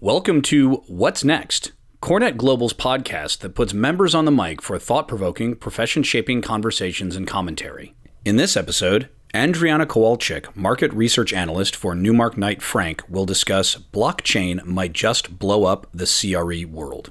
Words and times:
Welcome 0.00 0.42
to 0.42 0.82
What's 0.88 1.24
Next, 1.24 1.72
CoreNet 2.02 2.36
Global's 2.36 2.74
podcast 2.74 3.38
that 3.38 3.54
puts 3.54 3.72
members 3.72 4.14
on 4.14 4.26
the 4.26 4.30
mic 4.30 4.60
for 4.60 4.78
thought 4.78 5.08
provoking, 5.08 5.56
profession 5.56 6.02
shaping 6.02 6.42
conversations 6.42 7.16
and 7.16 7.26
commentary. 7.26 7.94
In 8.22 8.36
this 8.36 8.58
episode, 8.58 9.08
Andriana 9.32 9.86
Kowalczyk, 9.86 10.54
market 10.54 10.92
research 10.92 11.32
analyst 11.32 11.74
for 11.74 11.94
Newmark 11.94 12.36
Knight 12.36 12.60
Frank, 12.60 13.04
will 13.08 13.24
discuss 13.24 13.76
blockchain 13.76 14.62
might 14.66 14.92
just 14.92 15.38
blow 15.38 15.64
up 15.64 15.86
the 15.94 16.04
CRE 16.04 16.70
world. 16.70 17.10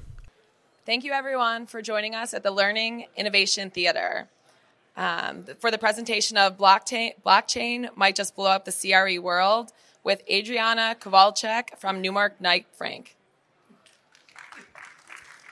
Thank 0.84 1.02
you, 1.02 1.10
everyone, 1.10 1.66
for 1.66 1.82
joining 1.82 2.14
us 2.14 2.34
at 2.34 2.44
the 2.44 2.52
Learning 2.52 3.06
Innovation 3.16 3.68
Theater. 3.68 4.28
Um, 4.96 5.46
for 5.58 5.72
the 5.72 5.78
presentation 5.78 6.36
of 6.36 6.56
blockchain, 6.56 7.14
blockchain 7.26 7.88
might 7.96 8.14
just 8.14 8.36
blow 8.36 8.52
up 8.52 8.64
the 8.64 8.70
CRE 8.70 9.20
world 9.20 9.72
with 10.06 10.22
Adriana 10.30 10.94
Kowalczyk 11.00 11.76
from 11.76 12.00
Newmark 12.00 12.40
Knight 12.40 12.66
Frank. 12.78 13.16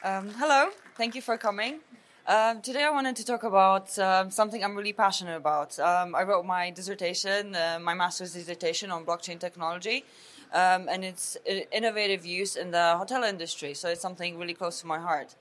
Um, 0.05 0.31
hello, 0.39 0.71
thank 0.97 1.17
you 1.17 1.23
for 1.23 1.37
coming. 1.37 1.81
Um, 2.29 2.63
today 2.63 2.85
I 2.85 2.91
wanted 2.91 3.17
to 3.17 3.25
talk 3.25 3.43
about 3.43 3.99
um, 3.99 4.31
something 4.31 4.63
I'm 4.63 4.77
really 4.77 4.93
passionate 4.93 5.37
about. 5.37 5.77
Um, 5.81 6.15
I 6.15 6.23
wrote 6.23 6.47
my 6.47 6.71
dissertation, 6.71 7.57
uh, 7.57 7.81
my 7.83 7.95
master's 7.95 8.33
dissertation 8.33 8.93
on 8.93 9.05
blockchain 9.05 9.41
technology, 9.41 10.05
um, 10.53 10.89
and 10.89 11.05
it's 11.05 11.37
innovative 11.73 12.25
use 12.25 12.55
in 12.55 12.71
the 12.71 12.97
hotel 12.97 13.25
industry, 13.25 13.75
so 13.75 13.89
it's 13.89 14.01
something 14.01 14.39
really 14.39 14.55
close 14.55 14.81
to 14.83 14.87
my 14.87 15.01
heart. 15.01 15.35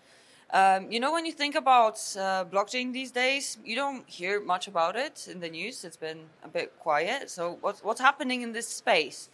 Um, 0.53 0.91
you 0.91 0.99
know, 0.99 1.11
when 1.11 1.25
you 1.25 1.31
think 1.31 1.55
about 1.55 1.95
uh, 2.15 2.45
blockchain 2.45 2.93
these 2.93 3.09
days, 3.09 3.57
you 3.65 3.75
don't 3.75 4.07
hear 4.07 4.39
much 4.39 4.67
about 4.67 4.95
it 4.95 5.27
in 5.29 5.39
the 5.39 5.49
news. 5.49 5.83
It's 5.83 5.97
been 5.97 6.19
a 6.43 6.47
bit 6.47 6.77
quiet. 6.77 7.31
So, 7.31 7.57
what's, 7.61 7.83
what's 7.83 7.99
happening 7.99 8.43
in 8.43 8.51
this 8.51 8.67
space? 8.67 9.29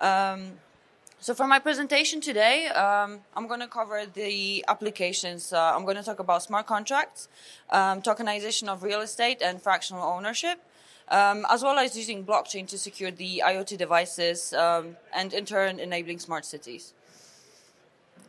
Um, 0.00 0.52
so, 1.20 1.34
for 1.34 1.46
my 1.46 1.58
presentation 1.58 2.22
today, 2.22 2.68
um, 2.68 3.20
I'm 3.36 3.46
going 3.46 3.60
to 3.60 3.68
cover 3.68 4.06
the 4.06 4.64
applications. 4.66 5.52
Uh, 5.52 5.76
I'm 5.76 5.84
going 5.84 5.98
to 5.98 6.02
talk 6.02 6.18
about 6.18 6.42
smart 6.42 6.66
contracts, 6.66 7.28
um, 7.68 8.00
tokenization 8.00 8.68
of 8.68 8.82
real 8.82 9.02
estate, 9.02 9.42
and 9.42 9.60
fractional 9.60 10.02
ownership. 10.02 10.58
Um, 11.08 11.44
as 11.50 11.62
well 11.62 11.78
as 11.78 11.94
using 11.98 12.24
blockchain 12.24 12.66
to 12.68 12.78
secure 12.78 13.10
the 13.10 13.42
IoT 13.44 13.76
devices 13.76 14.54
um, 14.54 14.96
and 15.14 15.34
in 15.34 15.44
turn 15.44 15.78
enabling 15.78 16.18
smart 16.20 16.46
cities. 16.46 16.94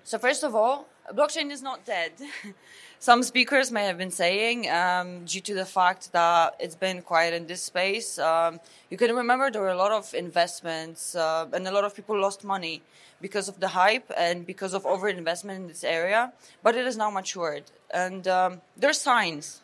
So, 0.03 0.17
first 0.17 0.43
of 0.43 0.53
all, 0.53 0.89
blockchain 1.13 1.51
is 1.51 1.61
not 1.61 1.85
dead. 1.85 2.11
Some 2.99 3.21
speakers 3.23 3.71
may 3.71 3.85
have 3.85 3.97
been 3.97 4.11
saying, 4.11 4.69
um, 4.69 5.25
due 5.25 5.41
to 5.41 5.53
the 5.53 5.65
fact 5.65 6.11
that 6.13 6.55
it's 6.59 6.75
been 6.75 7.01
quiet 7.01 7.33
in 7.33 7.45
this 7.45 7.61
space, 7.61 8.17
um, 8.17 8.59
you 8.89 8.97
can 8.97 9.13
remember 9.13 9.51
there 9.51 9.61
were 9.61 9.69
a 9.69 9.77
lot 9.77 9.91
of 9.91 10.13
investments 10.13 11.13
uh, 11.15 11.45
and 11.53 11.67
a 11.67 11.71
lot 11.71 11.83
of 11.83 11.95
people 11.95 12.19
lost 12.19 12.43
money 12.43 12.81
because 13.21 13.47
of 13.47 13.59
the 13.59 13.67
hype 13.69 14.11
and 14.17 14.45
because 14.45 14.73
of 14.73 14.83
overinvestment 14.83 15.55
in 15.55 15.67
this 15.67 15.83
area. 15.83 16.33
But 16.63 16.75
it 16.75 16.87
is 16.87 16.97
now 16.97 17.11
matured, 17.11 17.63
and 17.93 18.27
um, 18.27 18.61
there 18.75 18.89
are 18.89 18.93
signs. 18.93 19.61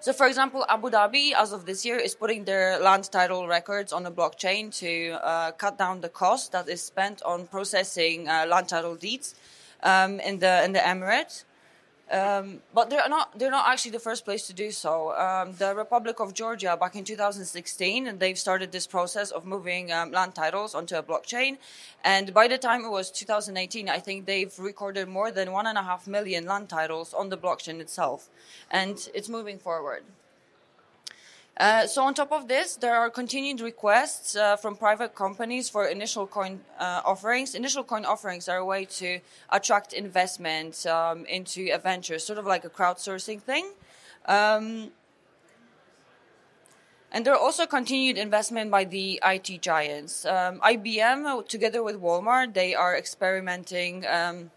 So, 0.00 0.12
for 0.12 0.26
example, 0.26 0.64
Abu 0.68 0.90
Dhabi, 0.90 1.32
as 1.32 1.52
of 1.52 1.66
this 1.66 1.84
year, 1.84 1.96
is 1.96 2.14
putting 2.14 2.44
their 2.44 2.78
land 2.78 3.10
title 3.10 3.48
records 3.48 3.92
on 3.92 4.02
the 4.02 4.12
blockchain 4.12 4.72
to 4.78 5.18
uh, 5.24 5.52
cut 5.52 5.78
down 5.78 6.00
the 6.00 6.08
cost 6.08 6.52
that 6.52 6.68
is 6.68 6.82
spent 6.82 7.22
on 7.22 7.46
processing 7.46 8.28
uh, 8.28 8.46
land 8.46 8.68
title 8.68 8.94
deeds 8.94 9.34
um, 9.82 10.20
in 10.20 10.38
the 10.38 10.64
in 10.64 10.72
the 10.72 10.80
Emirates. 10.80 11.44
Um, 12.08 12.60
but 12.72 12.88
they're 12.88 13.08
not 13.08 13.36
they're 13.36 13.50
not 13.50 13.66
actually 13.68 13.90
the 13.90 13.98
first 13.98 14.24
place 14.24 14.46
to 14.46 14.52
do 14.52 14.70
so. 14.70 15.12
Um, 15.16 15.54
the 15.58 15.74
Republic 15.74 16.20
of 16.20 16.34
Georgia 16.34 16.76
back 16.78 16.94
in 16.94 17.02
2016, 17.02 18.06
and 18.06 18.20
they've 18.20 18.38
started 18.38 18.70
this 18.70 18.86
process 18.86 19.32
of 19.32 19.44
moving 19.44 19.90
um, 19.90 20.12
land 20.12 20.36
titles 20.36 20.74
onto 20.76 20.94
a 20.94 21.02
blockchain. 21.02 21.58
And 22.04 22.32
by 22.32 22.46
the 22.46 22.58
time 22.58 22.84
it 22.84 22.90
was 22.90 23.10
2018, 23.10 23.88
I 23.88 23.98
think 23.98 24.26
they've 24.26 24.56
recorded 24.56 25.08
more 25.08 25.32
than 25.32 25.50
one 25.50 25.66
and 25.66 25.76
a 25.76 25.82
half 25.82 26.06
million 26.06 26.46
land 26.46 26.68
titles 26.68 27.12
on 27.12 27.28
the 27.28 27.36
blockchain 27.36 27.80
itself, 27.80 28.28
and 28.70 29.08
it's 29.12 29.28
moving 29.28 29.58
forward. 29.58 30.04
Uh, 31.58 31.86
so 31.86 32.02
on 32.02 32.12
top 32.12 32.32
of 32.32 32.48
this, 32.48 32.76
there 32.76 32.94
are 32.94 33.08
continued 33.08 33.60
requests 33.60 34.36
uh, 34.36 34.56
from 34.56 34.76
private 34.76 35.14
companies 35.14 35.70
for 35.70 35.86
initial 35.86 36.26
coin 36.26 36.60
uh, 36.78 37.00
offerings. 37.02 37.54
Initial 37.54 37.82
coin 37.82 38.04
offerings 38.04 38.46
are 38.46 38.58
a 38.58 38.64
way 38.64 38.84
to 38.84 39.20
attract 39.48 39.94
investment 39.94 40.84
um, 40.86 41.24
into 41.24 41.70
a 41.72 41.78
venture, 41.78 42.18
sort 42.18 42.38
of 42.38 42.44
like 42.44 42.66
a 42.66 42.68
crowdsourcing 42.68 43.40
thing. 43.40 43.72
Um, 44.26 44.90
and 47.10 47.24
there 47.24 47.32
are 47.32 47.40
also 47.40 47.64
continued 47.64 48.18
investment 48.18 48.70
by 48.70 48.84
the 48.84 49.18
IT 49.24 49.62
giants. 49.62 50.26
Um, 50.26 50.60
IBM, 50.60 51.48
together 51.48 51.82
with 51.82 51.98
Walmart, 51.98 52.52
they 52.52 52.74
are 52.74 52.94
experimenting 52.94 54.06
um, 54.06 54.50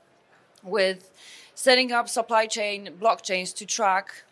with 0.61 1.11
setting 1.55 1.93
up 1.93 2.09
supply 2.09 2.45
chain 2.45 2.89
blockchains 2.99 3.55
to 3.55 3.65
track 3.65 4.23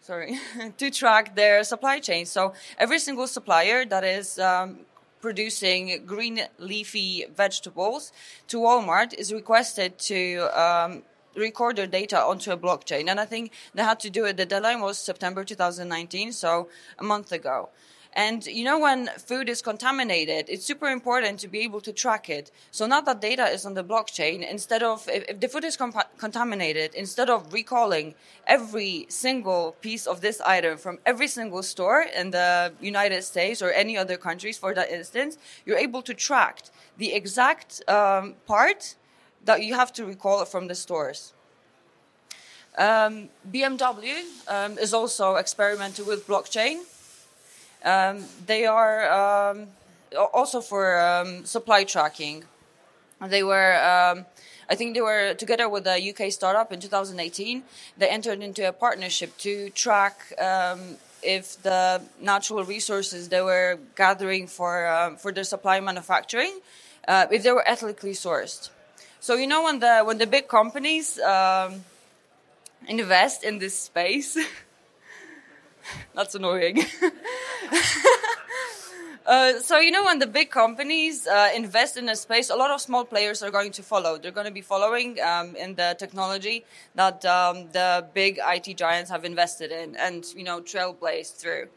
sorry, 0.00 0.38
to 0.78 0.90
track 0.90 1.36
their 1.36 1.62
supply 1.64 2.00
chain. 2.00 2.26
So 2.26 2.52
every 2.78 2.98
single 2.98 3.26
supplier 3.26 3.84
that 3.86 4.04
is 4.04 4.38
um, 4.38 4.80
producing 5.20 6.04
green 6.06 6.40
leafy 6.58 7.26
vegetables 7.34 8.12
to 8.48 8.58
Walmart 8.58 9.14
is 9.14 9.32
requested 9.32 9.98
to 9.98 10.48
um, 10.58 11.02
record 11.36 11.76
their 11.76 11.86
data 11.86 12.18
onto 12.18 12.50
a 12.50 12.56
blockchain. 12.56 13.08
And 13.08 13.20
I 13.20 13.24
think 13.24 13.52
they 13.74 13.82
had 13.82 14.00
to 14.00 14.10
do 14.10 14.24
it. 14.24 14.36
The 14.36 14.46
deadline 14.46 14.80
was 14.80 14.98
September 14.98 15.44
2019, 15.44 16.32
so 16.32 16.68
a 16.98 17.04
month 17.04 17.32
ago. 17.32 17.68
And 18.12 18.44
you 18.46 18.64
know, 18.64 18.78
when 18.78 19.08
food 19.18 19.48
is 19.48 19.62
contaminated, 19.62 20.46
it's 20.48 20.66
super 20.66 20.88
important 20.88 21.38
to 21.40 21.48
be 21.48 21.60
able 21.60 21.80
to 21.82 21.92
track 21.92 22.28
it. 22.28 22.50
So 22.72 22.86
now 22.86 23.00
that 23.02 23.20
data 23.20 23.44
is 23.44 23.64
on 23.64 23.74
the 23.74 23.84
blockchain, 23.84 24.48
instead 24.48 24.82
of, 24.82 25.08
if, 25.08 25.38
the 25.38 25.48
food 25.48 25.64
is 25.64 25.76
contaminated, 25.76 26.94
instead 26.94 27.30
of 27.30 27.52
recalling 27.52 28.14
every 28.46 29.06
single 29.08 29.76
piece 29.80 30.06
of 30.06 30.20
this 30.20 30.40
item 30.40 30.76
from 30.76 30.98
every 31.06 31.28
single 31.28 31.62
store 31.62 32.02
in 32.02 32.32
the 32.32 32.72
United 32.80 33.22
States 33.22 33.62
or 33.62 33.70
any 33.70 33.96
other 33.96 34.16
countries 34.16 34.58
for 34.58 34.74
that 34.74 34.90
instance, 34.90 35.38
you're 35.64 35.78
able 35.78 36.02
to 36.02 36.12
track 36.12 36.62
the 36.98 37.12
exact 37.12 37.88
um, 37.88 38.34
part 38.46 38.96
that 39.44 39.62
you 39.62 39.74
have 39.74 39.92
to 39.92 40.04
recall 40.04 40.44
from 40.44 40.66
the 40.66 40.74
stores. 40.74 41.32
Um, 42.76 43.28
BMW 43.50 44.22
um, 44.48 44.78
is 44.78 44.92
also 44.94 45.36
experimenting 45.36 46.06
with 46.06 46.26
blockchain. 46.26 46.82
Um, 47.84 48.24
they 48.46 48.66
are 48.66 49.10
um, 49.10 49.68
also 50.32 50.60
for 50.60 51.00
um, 51.00 51.44
supply 51.44 51.84
tracking. 51.84 52.44
They 53.26 53.42
were, 53.42 53.74
um, 53.76 54.26
I 54.68 54.74
think, 54.74 54.94
they 54.94 55.00
were 55.00 55.34
together 55.34 55.68
with 55.68 55.86
a 55.86 56.10
UK 56.10 56.32
startup 56.32 56.72
in 56.72 56.80
2018. 56.80 57.62
They 57.98 58.08
entered 58.08 58.42
into 58.42 58.66
a 58.66 58.72
partnership 58.72 59.36
to 59.38 59.70
track 59.70 60.32
um, 60.40 60.96
if 61.22 61.62
the 61.62 62.00
natural 62.20 62.64
resources 62.64 63.28
they 63.28 63.42
were 63.42 63.78
gathering 63.94 64.46
for 64.46 64.86
um, 64.88 65.16
for 65.16 65.32
their 65.32 65.44
supply 65.44 65.80
manufacturing, 65.80 66.60
uh, 67.06 67.26
if 67.30 67.42
they 67.42 67.52
were 67.52 67.68
ethically 67.68 68.12
sourced. 68.12 68.70
So 69.20 69.34
you 69.34 69.46
know 69.46 69.64
when 69.64 69.80
the 69.80 70.02
when 70.02 70.16
the 70.16 70.26
big 70.26 70.48
companies 70.48 71.18
invest 72.88 73.44
in 73.44 73.58
this 73.58 73.78
space. 73.78 74.38
That's 76.14 76.34
annoying. 76.34 76.84
uh, 79.26 79.58
so 79.60 79.78
you 79.78 79.90
know 79.90 80.04
when 80.04 80.18
the 80.18 80.26
big 80.26 80.50
companies 80.50 81.26
uh, 81.26 81.50
invest 81.54 81.96
in 81.96 82.08
a 82.08 82.16
space, 82.16 82.50
a 82.50 82.56
lot 82.56 82.70
of 82.70 82.80
small 82.80 83.04
players 83.04 83.42
are 83.42 83.50
going 83.50 83.72
to 83.72 83.82
follow. 83.82 84.18
They're 84.18 84.32
going 84.32 84.46
to 84.46 84.52
be 84.52 84.60
following 84.60 85.20
um, 85.20 85.56
in 85.56 85.74
the 85.74 85.96
technology 85.98 86.64
that 86.94 87.24
um, 87.24 87.68
the 87.72 88.06
big 88.14 88.38
IT 88.42 88.76
giants 88.76 89.10
have 89.10 89.24
invested 89.24 89.70
in, 89.70 89.96
and 89.96 90.24
you 90.36 90.44
know 90.44 90.60
trailblazed 90.60 91.36
through. 91.36 91.68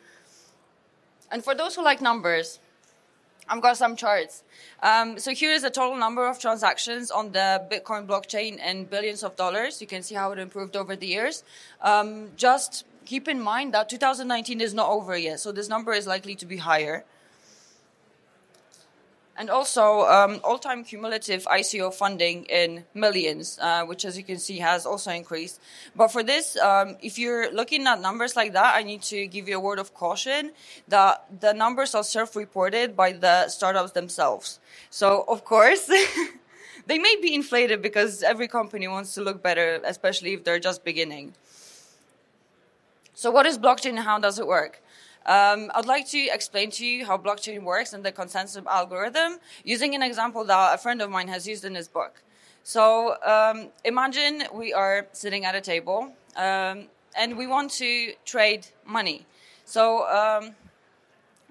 And 1.31 1.43
for 1.43 1.55
those 1.55 1.75
who 1.75 1.83
like 1.83 2.01
numbers, 2.01 2.59
I've 3.47 3.61
got 3.61 3.77
some 3.77 3.95
charts. 3.95 4.43
Um, 4.81 5.19
so 5.19 5.31
here 5.31 5.51
is 5.51 5.63
the 5.63 5.69
total 5.69 5.97
number 5.97 6.27
of 6.27 6.39
transactions 6.39 7.11
on 7.11 7.31
the 7.31 7.66
Bitcoin 7.72 8.07
blockchain 8.07 8.57
in 8.63 8.85
billions 8.85 9.23
of 9.23 9.35
dollars. 9.35 9.81
You 9.81 9.87
can 9.87 10.01
see 10.03 10.16
how 10.16 10.31
it 10.31 10.39
improved 10.39 10.75
over 10.75 10.96
the 10.96 11.07
years. 11.07 11.43
Um, 11.81 12.29
just 12.37 12.85
keep 13.05 13.28
in 13.28 13.40
mind 13.40 13.73
that 13.73 13.90
2019 13.90 14.61
is 14.61 14.73
not 14.73 14.90
over 14.90 15.17
yet, 15.17 15.40
so 15.40 15.52
this 15.52 15.70
number 15.70 15.94
is 15.94 16.08
likely 16.08 16.35
to 16.35 16.46
be 16.46 16.58
higher. 16.58 17.05
And 19.35 19.50
also, 19.50 20.02
um, 20.02 20.40
all-time 20.44 20.84
cumulative 20.84 21.46
ICO 21.46 21.91
funding 21.91 22.46
in 22.46 22.85
millions, 22.94 23.58
uh, 23.59 23.84
which, 23.84 24.05
as 24.05 24.16
you 24.16 24.23
can 24.23 24.38
see, 24.38 24.59
has 24.59 24.85
also 24.85 25.09
increased. 25.09 25.59
But 25.96 26.09
for 26.09 26.22
this, 26.22 26.55
um, 26.58 26.97
if 27.02 27.17
you're 27.17 27.52
looking 27.52 27.88
at 27.88 28.00
numbers 28.00 28.35
like 28.35 28.53
that, 28.53 28.76
I 28.76 28.84
need 28.84 29.02
to 29.03 29.26
give 29.26 29.49
you 29.49 29.58
a 29.58 29.59
word 29.59 29.79
of 29.79 29.96
caution 29.96 30.52
that 30.88 31.26
the 31.41 31.52
numbers 31.53 31.96
are 31.96 32.03
self-reported 32.03 32.96
by 32.96 33.14
the 33.14 33.47
startups 33.49 33.94
themselves. 33.94 34.59
So, 34.91 35.26
of 35.28 35.44
course, 35.44 35.88
they 36.85 36.99
may 36.99 37.16
be 37.20 37.34
inflated 37.34 37.82
because 37.82 38.22
every 38.22 38.47
company 38.47 38.88
wants 38.88 39.16
to 39.16 39.22
look 39.22 39.41
better, 39.41 39.82
especially 39.84 40.34
if 40.34 40.44
they're 40.44 40.59
just 40.59 40.84
beginning. 40.84 41.34
So, 43.23 43.31
what 43.31 43.46
is 43.46 43.58
blockchain 43.58 43.91
and 43.91 43.99
how 43.99 44.20
does 44.20 44.37
it 44.37 44.46
work? 44.46 44.81
Um, 45.25 45.72
I'd 45.73 45.85
like 45.85 46.05
to 46.09 46.20
explain 46.28 46.72
to 46.72 46.85
you 46.85 47.05
how 47.05 47.17
blockchain 47.17 47.64
works 47.64 47.93
and 47.93 48.03
the 48.03 48.11
consensus 48.11 48.61
algorithm 48.67 49.40
using 49.64 49.96
an 49.96 50.03
example 50.03 50.43
that 50.43 50.73
a 50.73 50.78
friend 50.78 51.02
of 51.02 51.09
mine 51.09 51.29
has 51.29 51.47
used 51.47 51.64
in 51.64 51.73
his 51.73 51.87
book. 51.87 52.22
So 52.64 53.16
um, 53.23 53.70
imagine 53.85 54.43
we 54.53 54.73
are 54.73 55.08
sitting 55.14 55.46
at 55.46 55.55
a 55.55 55.61
table 55.61 56.11
um, 56.35 56.90
and 57.16 57.37
we 57.37 57.47
want 57.47 57.72
to 57.84 58.11
trade 58.25 58.67
money. 58.85 59.25
So 59.64 60.05
um, 60.09 60.55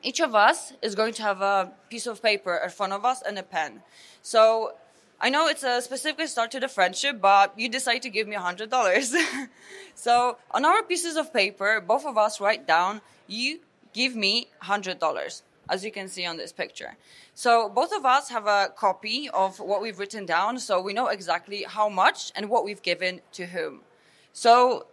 each 0.02 0.20
of 0.20 0.34
us 0.34 0.74
is 0.82 0.94
going 0.94 1.14
to 1.14 1.22
have 1.22 1.40
a 1.40 1.72
piece 1.88 2.06
of 2.06 2.22
paper 2.22 2.54
in 2.62 2.68
front 2.68 2.92
of 2.92 3.06
us 3.06 3.22
and 3.22 3.38
a 3.38 3.42
pen. 3.42 3.80
So 4.20 4.74
I 5.24 5.30
know 5.30 5.46
it's 5.46 5.62
a 5.62 5.80
specific 5.80 6.26
start 6.26 6.50
to 6.50 6.58
the 6.58 6.66
friendship, 6.66 7.20
but 7.20 7.56
you 7.56 7.68
decide 7.68 8.02
to 8.02 8.10
give 8.10 8.26
me 8.26 8.34
$100. 8.34 9.14
so 9.94 10.36
on 10.50 10.64
our 10.64 10.82
pieces 10.82 11.16
of 11.16 11.32
paper, 11.32 11.80
both 11.80 12.04
of 12.04 12.18
us 12.18 12.40
write 12.40 12.66
down, 12.66 13.00
you 13.28 13.60
give 13.92 14.16
me 14.16 14.48
$100, 14.64 15.42
as 15.68 15.84
you 15.84 15.92
can 15.92 16.08
see 16.08 16.26
on 16.26 16.38
this 16.38 16.52
picture. 16.52 16.96
So 17.34 17.68
both 17.68 17.92
of 17.96 18.04
us 18.04 18.30
have 18.30 18.48
a 18.48 18.72
copy 18.74 19.30
of 19.32 19.60
what 19.60 19.80
we've 19.80 20.00
written 20.00 20.26
down, 20.26 20.58
so 20.58 20.80
we 20.80 20.92
know 20.92 21.06
exactly 21.06 21.64
how 21.68 21.88
much 21.88 22.32
and 22.34 22.50
what 22.50 22.64
we've 22.64 22.82
given 22.82 23.20
to 23.34 23.46
whom. 23.46 23.82
So 24.32 24.86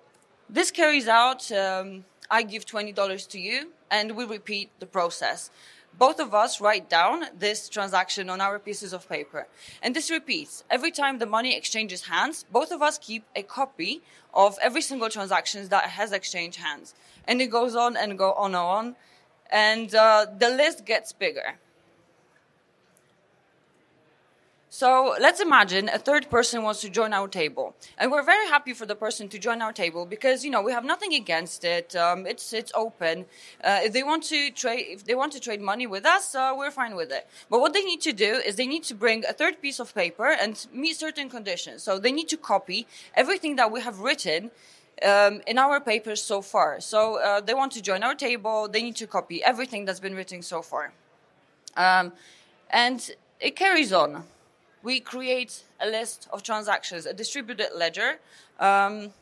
this 0.47 0.69
carries 0.69 1.07
out, 1.07 1.51
um, 1.51 2.05
I 2.29 2.43
give 2.43 2.67
$20 2.67 3.27
to 3.29 3.39
you, 3.39 3.71
and 3.89 4.15
we 4.15 4.25
repeat 4.25 4.69
the 4.79 4.85
process 4.85 5.49
both 5.99 6.19
of 6.19 6.33
us 6.33 6.61
write 6.61 6.89
down 6.89 7.25
this 7.37 7.67
transaction 7.67 8.29
on 8.29 8.39
our 8.39 8.57
pieces 8.57 8.93
of 8.93 9.07
paper. 9.09 9.47
And 9.83 9.95
this 9.95 10.09
repeats. 10.09 10.63
Every 10.69 10.91
time 10.91 11.19
the 11.19 11.25
money 11.25 11.55
exchanges 11.55 12.03
hands, 12.03 12.45
both 12.51 12.71
of 12.71 12.81
us 12.81 12.97
keep 12.97 13.25
a 13.35 13.43
copy 13.43 14.01
of 14.33 14.57
every 14.61 14.81
single 14.81 15.09
transaction 15.09 15.67
that 15.67 15.83
has 15.89 16.13
exchanged 16.13 16.59
hands. 16.59 16.95
And 17.27 17.41
it 17.41 17.47
goes 17.47 17.75
on 17.75 17.97
and 17.97 18.17
go 18.17 18.31
on 18.33 18.51
and 18.51 18.55
on. 18.55 18.95
And 19.51 19.93
uh, 19.93 20.27
the 20.37 20.49
list 20.49 20.85
gets 20.85 21.11
bigger. 21.11 21.59
So 24.71 25.15
let's 25.19 25.39
imagine 25.39 25.89
a 25.89 25.97
third 25.97 26.29
person 26.29 26.61
wants 26.61 26.81
to 26.81 26.89
join 26.89 27.11
our 27.11 27.27
table, 27.27 27.75
and 27.97 28.11
we're 28.11 28.21
very 28.21 28.47
happy 28.47 28.73
for 28.73 28.85
the 28.85 28.95
person 28.95 29.27
to 29.29 29.39
join 29.39 29.63
our 29.63 29.73
table 29.73 30.05
because 30.05 30.45
you 30.45 30.51
know 30.51 30.61
we 30.61 30.71
have 30.71 30.85
nothing 30.85 31.15
against 31.15 31.63
it. 31.63 31.95
Um, 31.95 32.27
it's 32.27 32.53
it's 32.53 32.71
open. 32.75 33.25
Uh, 33.63 33.79
if 33.81 33.93
they 33.93 34.03
want 34.03 34.25
to 34.25 34.51
trade, 34.51 34.85
if 34.89 35.05
they 35.05 35.15
want 35.15 35.33
to 35.33 35.39
trade 35.39 35.59
money 35.59 35.87
with 35.87 36.05
us, 36.05 36.35
uh, 36.35 36.53
we're 36.55 36.69
fine 36.69 36.95
with 36.95 37.11
it. 37.11 37.27
But 37.49 37.61
what 37.61 37.73
they 37.73 37.83
need 37.83 38.01
to 38.01 38.13
do 38.13 38.35
is 38.45 38.57
they 38.57 38.67
need 38.67 38.83
to 38.83 38.93
bring 38.93 39.25
a 39.25 39.33
third 39.33 39.59
piece 39.59 39.79
of 39.79 39.95
paper 39.95 40.27
and 40.27 40.67
meet 40.71 40.97
certain 40.97 41.31
conditions. 41.31 41.81
So 41.81 41.97
they 41.97 42.11
need 42.11 42.29
to 42.29 42.37
copy 42.37 42.85
everything 43.15 43.55
that 43.55 43.71
we 43.71 43.81
have 43.81 43.99
written. 43.99 44.51
Um, 45.01 45.39
in 45.47 45.57
our 45.57 45.79
papers 45.79 46.21
so 46.21 46.41
far. 46.41 46.81
So 46.81 47.21
uh, 47.21 47.39
they 47.39 47.53
want 47.53 47.71
to 47.71 47.81
join 47.81 48.03
our 48.03 48.15
table. 48.15 48.67
They 48.67 48.81
need 48.81 48.97
to 48.97 49.07
copy 49.07 49.41
everything 49.41 49.85
that's 49.85 50.01
been 50.01 50.13
written 50.13 50.41
so 50.41 50.61
far. 50.61 50.91
Um, 51.77 52.11
and 52.69 53.09
it 53.39 53.55
carries 53.55 53.93
on 53.93 54.25
we 54.83 54.99
create 54.99 55.63
a 55.79 55.87
list 55.87 56.27
of 56.31 56.43
transactions, 56.43 57.05
a 57.05 57.13
distributed 57.13 57.69
ledger. 57.75 58.19
Um, 58.59 59.13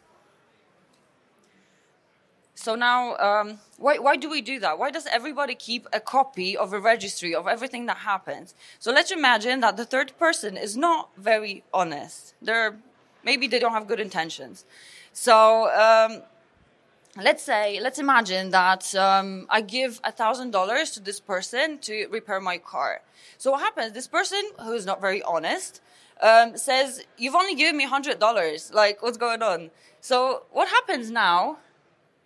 so 2.56 2.76
now, 2.76 3.16
um, 3.18 3.60
why, 3.78 4.00
why 4.00 4.16
do 4.16 4.30
we 4.30 4.42
do 4.42 4.60
that? 4.60 4.80
Why 4.80 4.90
does 4.90 5.08
everybody 5.08 5.54
keep 5.54 5.88
a 5.94 6.00
copy 6.00 6.58
of 6.58 6.74
a 6.74 6.80
registry 6.80 7.36
of 7.36 7.48
everything 7.48 7.86
that 7.86 7.98
happens? 7.98 8.56
So 8.80 8.92
let's 8.92 9.12
imagine 9.12 9.60
that 9.60 9.78
the 9.78 9.86
third 9.86 10.18
person 10.18 10.58
is 10.58 10.76
not 10.76 11.10
very 11.18 11.64
honest. 11.74 12.34
They're, 12.42 12.78
maybe 13.24 13.48
they 13.48 13.60
don't 13.60 13.74
have 13.74 13.88
good 13.88 14.00
intentions. 14.00 14.66
So 15.14 15.70
um, 15.72 16.24
let's 17.22 17.44
say, 17.44 17.80
let's 17.82 18.00
imagine 18.00 18.52
that 18.52 18.94
um, 18.96 19.48
I 19.50 19.62
give 19.62 20.00
a 20.04 20.12
thousand 20.12 20.52
dollars 20.52 20.92
to 20.92 21.00
this 21.00 21.20
person 21.20 21.80
to 21.80 22.08
repair 22.08 22.40
my 22.40 22.58
car. 22.58 23.02
So 23.38 23.52
what 23.52 23.62
happens? 23.62 23.94
This 23.94 24.08
person 24.08 24.42
who 24.64 24.74
is 24.74 24.86
not 24.86 25.02
very 25.02 25.22
honest 25.24 25.82
um, 26.22 26.58
says, 26.58 27.04
"You've 27.18 27.36
only 27.36 27.56
given 27.56 27.78
me 27.78 27.86
hundred 27.86 28.20
dollars. 28.20 28.72
Like, 28.74 29.02
what's 29.02 29.18
going 29.18 29.42
on?" 29.42 29.72
So 30.02 30.44
what 30.52 30.68
happens 30.70 31.10
now 31.12 31.58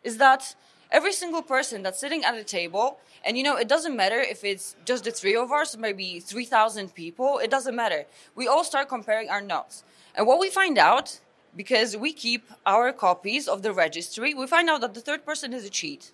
is 0.04 0.18
that 0.18 0.56
every 0.92 1.14
single 1.14 1.42
person 1.42 1.84
that's 1.84 2.00
sitting 2.00 2.24
at 2.24 2.36
a 2.36 2.44
table, 2.44 3.00
and 3.24 3.38
you 3.38 3.44
know, 3.44 3.56
it 3.56 3.68
doesn't 3.68 3.96
matter 3.96 4.20
if 4.20 4.44
it's 4.44 4.76
just 4.86 5.06
the 5.06 5.12
three 5.12 5.36
of 5.36 5.52
us, 5.52 5.78
maybe 5.78 6.20
three 6.20 6.46
thousand 6.46 6.94
people. 6.94 7.40
It 7.40 7.50
doesn't 7.50 7.76
matter. 7.76 8.06
We 8.36 8.48
all 8.48 8.64
start 8.64 8.90
comparing 8.90 9.30
our 9.30 9.42
notes, 9.42 9.84
and 10.16 10.28
what 10.28 10.40
we 10.40 10.50
find 10.50 10.78
out 10.78 11.20
because 11.56 11.98
we 11.98 12.14
keep 12.14 12.50
our 12.66 12.92
copies 12.94 13.48
of 13.48 13.62
the 13.62 13.74
registry, 13.74 14.34
we 14.34 14.48
find 14.48 14.70
out 14.70 14.82
that 14.82 14.94
the 14.94 15.02
third 15.02 15.26
person 15.26 15.54
is 15.54 15.66
a 15.66 15.70
cheat. 15.70 16.12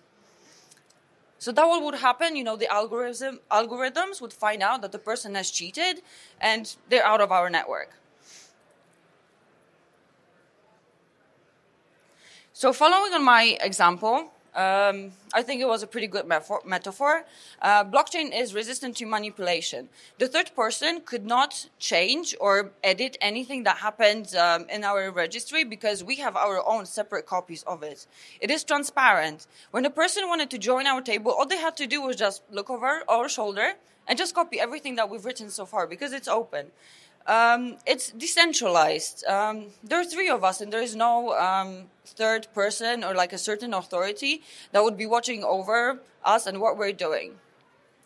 So 1.38 1.52
that 1.52 1.66
what 1.68 1.82
would 1.84 1.94
happen, 1.96 2.34
you 2.34 2.42
know, 2.42 2.56
the 2.56 2.70
algorithm 2.72 3.40
algorithms 3.50 4.20
would 4.20 4.32
find 4.32 4.62
out 4.62 4.82
that 4.82 4.90
the 4.90 4.98
person 4.98 5.36
has 5.36 5.50
cheated 5.50 6.02
and 6.40 6.74
they're 6.88 7.04
out 7.04 7.20
of 7.20 7.30
our 7.30 7.48
network. 7.48 7.92
So 12.52 12.72
following 12.72 13.12
on 13.14 13.22
my 13.22 13.56
example, 13.60 14.32
um, 14.54 15.12
I 15.34 15.42
think 15.42 15.60
it 15.60 15.68
was 15.68 15.82
a 15.82 15.86
pretty 15.86 16.06
good 16.06 16.26
metaphor. 16.26 17.24
Uh, 17.60 17.84
blockchain 17.84 18.36
is 18.36 18.54
resistant 18.54 18.96
to 18.96 19.06
manipulation. 19.06 19.88
The 20.18 20.28
third 20.28 20.50
person 20.56 21.02
could 21.02 21.26
not 21.26 21.68
change 21.78 22.34
or 22.40 22.70
edit 22.82 23.16
anything 23.20 23.64
that 23.64 23.78
happened 23.78 24.34
um, 24.34 24.66
in 24.68 24.84
our 24.84 25.10
registry 25.10 25.64
because 25.64 26.02
we 26.02 26.16
have 26.16 26.36
our 26.36 26.66
own 26.66 26.86
separate 26.86 27.26
copies 27.26 27.62
of 27.64 27.82
it. 27.82 28.06
It 28.40 28.50
is 28.50 28.64
transparent. 28.64 29.46
When 29.70 29.84
a 29.84 29.90
person 29.90 30.28
wanted 30.28 30.50
to 30.50 30.58
join 30.58 30.86
our 30.86 31.02
table, 31.02 31.32
all 31.32 31.46
they 31.46 31.58
had 31.58 31.76
to 31.76 31.86
do 31.86 32.02
was 32.02 32.16
just 32.16 32.42
look 32.50 32.70
over 32.70 33.02
our 33.08 33.28
shoulder 33.28 33.74
and 34.08 34.18
just 34.18 34.34
copy 34.34 34.58
everything 34.58 34.96
that 34.96 35.08
we've 35.10 35.24
written 35.24 35.50
so 35.50 35.66
far 35.66 35.86
because 35.86 36.12
it's 36.12 36.28
open. 36.28 36.68
Um, 37.28 37.76
it's 37.86 38.10
decentralized. 38.10 39.22
Um, 39.26 39.66
there 39.84 40.00
are 40.00 40.04
three 40.04 40.30
of 40.30 40.42
us, 40.42 40.62
and 40.62 40.72
there 40.72 40.80
is 40.80 40.96
no 40.96 41.36
um, 41.36 41.84
third 42.06 42.48
person 42.54 43.04
or 43.04 43.14
like 43.14 43.34
a 43.34 43.38
certain 43.38 43.74
authority 43.74 44.42
that 44.72 44.82
would 44.82 44.96
be 44.96 45.04
watching 45.04 45.44
over 45.44 46.00
us 46.24 46.46
and 46.46 46.58
what 46.58 46.78
we're 46.78 46.92
doing. 46.92 47.34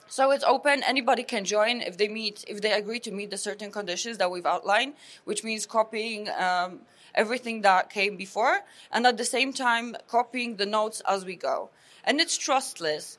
So 0.09 0.33
it's 0.33 0.43
open. 0.45 0.83
Anybody 0.83 1.23
can 1.23 1.45
join 1.45 1.83
if 1.83 1.97
they 1.97 2.09
meet, 2.09 2.45
if 2.49 2.61
they 2.61 2.73
agree 2.73 2.99
to 3.01 3.13
meet 3.13 3.31
the 3.31 3.39
certain 3.39 3.71
conditions 3.71 4.19
that 4.19 4.29
we've 4.31 4.45
outlined, 4.45 4.95
which 5.25 5.45
means 5.45 5.67
copying 5.67 6.29
um, 6.31 6.81
everything 7.15 7.63
that 7.63 7.91
came 7.91 8.17
before, 8.17 8.61
and 8.91 9.07
at 9.07 9.17
the 9.17 9.25
same 9.25 9.53
time 9.53 9.97
copying 10.09 10.57
the 10.57 10.67
notes 10.67 11.01
as 11.09 11.25
we 11.25 11.37
go. 11.37 11.71
And 12.05 12.21
it's 12.21 12.37
trustless. 12.37 13.19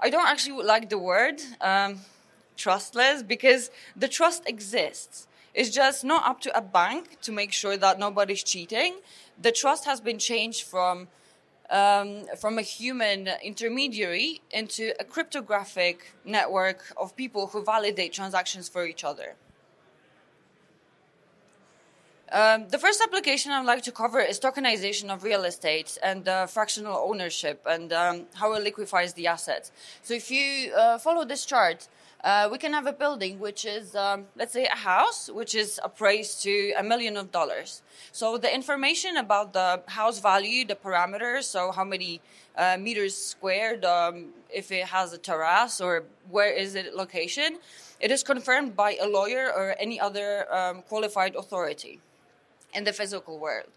I 0.00 0.10
don't 0.10 0.26
actually 0.26 0.64
like 0.64 0.90
the 0.90 0.98
word. 0.98 1.40
Trustless 2.62 3.24
because 3.34 3.72
the 3.96 4.06
trust 4.06 4.48
exists. 4.48 5.26
It's 5.52 5.70
just 5.70 6.04
not 6.04 6.24
up 6.30 6.40
to 6.42 6.56
a 6.56 6.62
bank 6.62 7.20
to 7.22 7.32
make 7.32 7.52
sure 7.52 7.76
that 7.76 7.98
nobody's 7.98 8.44
cheating. 8.44 8.92
The 9.46 9.50
trust 9.50 9.84
has 9.84 10.00
been 10.00 10.20
changed 10.30 10.62
from 10.72 11.08
um, 11.70 12.08
from 12.42 12.58
a 12.58 12.62
human 12.62 13.28
intermediary 13.42 14.42
into 14.50 14.84
a 15.00 15.04
cryptographic 15.04 15.98
network 16.24 16.80
of 16.96 17.16
people 17.16 17.48
who 17.48 17.64
validate 17.64 18.12
transactions 18.12 18.68
for 18.68 18.86
each 18.86 19.02
other. 19.02 19.34
Um, 22.30 22.68
the 22.68 22.78
first 22.78 23.02
application 23.02 23.50
I'd 23.52 23.66
like 23.66 23.82
to 23.82 23.92
cover 23.92 24.20
is 24.20 24.38
tokenization 24.38 25.12
of 25.12 25.24
real 25.24 25.44
estate 25.44 25.98
and 26.02 26.28
uh, 26.28 26.46
fractional 26.46 26.96
ownership 27.10 27.60
and 27.66 27.92
um, 27.92 28.26
how 28.34 28.52
it 28.54 28.62
liquefies 28.62 29.12
the 29.14 29.26
assets. 29.26 29.72
So 30.02 30.14
if 30.14 30.30
you 30.30 30.72
uh, 30.74 30.98
follow 30.98 31.24
this 31.24 31.44
chart, 31.44 31.88
uh, 32.24 32.48
we 32.50 32.58
can 32.58 32.72
have 32.72 32.86
a 32.86 32.92
building 32.92 33.40
which 33.40 33.64
is, 33.64 33.96
um, 33.96 34.26
let's 34.36 34.52
say, 34.52 34.66
a 34.66 34.76
house 34.76 35.28
which 35.28 35.54
is 35.54 35.80
appraised 35.82 36.42
to 36.42 36.72
a 36.78 36.82
million 36.82 37.16
of 37.16 37.32
dollars. 37.32 37.82
So 38.12 38.38
the 38.38 38.52
information 38.54 39.16
about 39.16 39.52
the 39.52 39.82
house 39.88 40.20
value, 40.20 40.64
the 40.64 40.76
parameters, 40.76 41.44
so 41.44 41.72
how 41.72 41.84
many 41.84 42.20
uh, 42.56 42.76
meters 42.78 43.16
squared, 43.16 43.84
um, 43.84 44.28
if 44.48 44.70
it 44.70 44.86
has 44.86 45.12
a 45.12 45.18
terrace 45.18 45.80
or 45.80 46.04
where 46.30 46.52
is 46.52 46.74
it 46.74 46.94
location, 46.94 47.58
it 47.98 48.10
is 48.10 48.22
confirmed 48.22 48.76
by 48.76 48.96
a 49.00 49.08
lawyer 49.08 49.52
or 49.52 49.74
any 49.80 49.98
other 49.98 50.52
um, 50.54 50.82
qualified 50.82 51.34
authority 51.34 52.00
in 52.74 52.84
the 52.84 52.92
physical 52.92 53.38
world. 53.38 53.68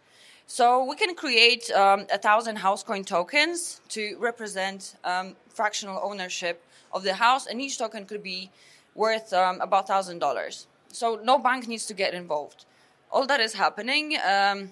So 0.47 0.85
we 0.85 0.95
can 0.95 1.15
create 1.15 1.71
um, 1.71 2.05
a 2.11 2.19
thousand 2.19 2.57
Housecoin 2.57 3.03
tokens 3.05 3.81
to 3.89 4.15
represent 4.19 4.95
um, 5.03 5.35
fractional 5.49 5.99
ownership 6.03 6.61
of 6.95 7.03
the 7.03 7.15
house, 7.15 7.45
and 7.45 7.61
each 7.61 7.77
token 7.77 8.05
could 8.05 8.23
be 8.23 8.49
worth 8.95 9.33
um, 9.33 9.61
about 9.61 9.87
thousand 9.87 10.19
dollars. 10.19 10.65
So 10.87 11.19
no 11.21 11.37
bank 11.37 11.67
needs 11.67 11.85
to 11.87 11.93
get 11.93 12.13
involved. 12.13 12.65
All 13.11 13.27
that 13.27 13.41
is 13.41 13.53
happening 13.53 14.17
um, 14.25 14.71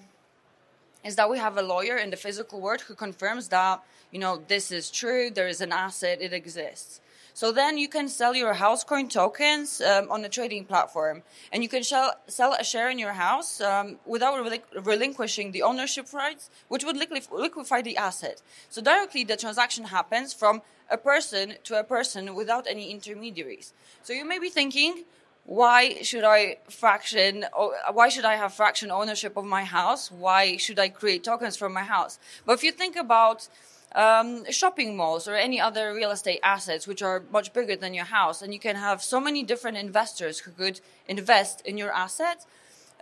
is 1.04 1.14
that 1.16 1.30
we 1.30 1.38
have 1.38 1.56
a 1.58 1.62
lawyer 1.62 1.96
in 1.98 2.10
the 2.10 2.16
physical 2.16 2.60
world 2.60 2.80
who 2.80 2.94
confirms 2.94 3.48
that 3.48 3.82
you 4.10 4.18
know 4.18 4.42
this 4.48 4.72
is 4.72 4.90
true. 4.90 5.30
There 5.30 5.48
is 5.48 5.60
an 5.60 5.70
asset. 5.70 6.20
It 6.20 6.32
exists. 6.32 7.00
So 7.34 7.50
then 7.50 7.78
you 7.78 7.88
can 7.88 8.08
sell 8.08 8.34
your 8.34 8.54
house 8.54 8.84
coin 8.84 9.08
tokens 9.08 9.80
um, 9.80 10.08
on 10.08 10.24
a 10.24 10.28
trading 10.28 10.64
platform, 10.64 11.24
and 11.52 11.64
you 11.64 11.68
can 11.68 11.82
sell, 11.82 12.14
sell 12.28 12.54
a 12.54 12.62
share 12.62 12.88
in 12.88 12.98
your 12.98 13.14
house 13.14 13.60
um, 13.60 13.98
without 14.06 14.38
relinquishing 14.84 15.50
the 15.50 15.62
ownership 15.62 16.12
rights, 16.12 16.48
which 16.68 16.84
would 16.84 16.96
liquefy 16.96 17.82
the 17.82 17.96
asset. 17.96 18.40
So 18.70 18.80
directly 18.80 19.24
the 19.24 19.36
transaction 19.36 19.86
happens 19.86 20.32
from 20.32 20.62
a 20.88 20.96
person 20.96 21.54
to 21.64 21.78
a 21.78 21.82
person 21.82 22.36
without 22.36 22.68
any 22.68 22.92
intermediaries. 22.92 23.72
So 24.04 24.12
you 24.12 24.24
may 24.24 24.38
be 24.38 24.48
thinking, 24.48 25.02
why 25.44 26.02
should 26.02 26.24
I 26.24 26.58
fraction? 26.70 27.46
Why 27.92 28.08
should 28.08 28.24
I 28.24 28.36
have 28.36 28.54
fraction 28.54 28.92
ownership 28.92 29.36
of 29.36 29.44
my 29.44 29.64
house? 29.64 30.10
Why 30.10 30.56
should 30.56 30.78
I 30.78 30.88
create 30.88 31.24
tokens 31.24 31.56
from 31.56 31.72
my 31.72 31.82
house? 31.82 32.18
But 32.46 32.52
if 32.52 32.62
you 32.62 32.70
think 32.72 32.96
about 32.96 33.48
um, 33.94 34.50
shopping 34.50 34.96
malls 34.96 35.28
or 35.28 35.34
any 35.34 35.60
other 35.60 35.94
real 35.94 36.10
estate 36.10 36.40
assets 36.42 36.86
which 36.86 37.02
are 37.02 37.22
much 37.30 37.52
bigger 37.52 37.76
than 37.76 37.94
your 37.94 38.06
house, 38.06 38.42
and 38.42 38.52
you 38.52 38.60
can 38.60 38.76
have 38.76 39.02
so 39.02 39.20
many 39.20 39.42
different 39.42 39.76
investors 39.76 40.40
who 40.40 40.50
could 40.50 40.80
invest 41.08 41.60
in 41.66 41.78
your 41.78 41.92
asset. 41.92 42.44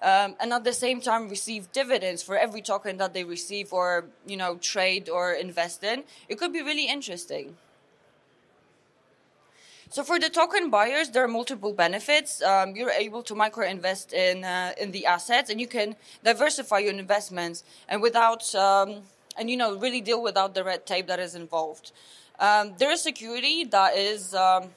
Um, 0.02 0.34
and 0.40 0.52
at 0.52 0.64
the 0.64 0.72
same 0.72 1.00
time 1.00 1.28
receive 1.28 1.70
dividends 1.70 2.25
for 2.25 2.37
every 2.37 2.61
token 2.61 2.96
that 2.96 3.14
they 3.14 3.22
receive 3.22 3.72
or 3.72 4.06
you 4.26 4.37
know 4.37 4.56
trade 4.56 5.08
or 5.08 5.32
invest 5.32 5.84
in 5.84 6.02
it 6.28 6.38
could 6.40 6.52
be 6.52 6.61
really 6.61 6.88
interesting 6.88 7.54
so 9.92 10.02
for 10.02 10.18
the 10.18 10.30
token 10.30 10.70
buyers, 10.70 11.11
there 11.11 11.22
are 11.22 11.28
multiple 11.28 11.75
benefits. 11.75 12.40
Um, 12.40 12.75
you're 12.75 12.90
able 12.90 13.22
to 13.25 13.34
micro 13.34 13.66
invest 13.66 14.14
in 14.14 14.42
uh, 14.42 14.72
in 14.80 14.90
the 14.90 15.04
assets, 15.04 15.50
and 15.50 15.61
you 15.61 15.66
can 15.66 15.96
diversify 16.25 16.78
your 16.78 16.94
investments, 16.94 17.62
and 17.90 18.00
without 18.00 18.54
um, 18.54 19.02
and 19.37 19.51
you 19.51 19.57
know 19.57 19.77
really 19.77 20.01
deal 20.01 20.23
without 20.23 20.55
the 20.55 20.65
red 20.65 20.87
tape 20.87 21.07
that 21.07 21.21
is 21.21 21.35
involved. 21.35 21.93
Um, 22.39 22.75
there 22.79 22.91
is 22.91 23.03
security 23.03 23.65
that 23.65 23.97
is 23.97 24.35
um, 24.35 24.71